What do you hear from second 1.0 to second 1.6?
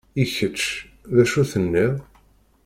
d acu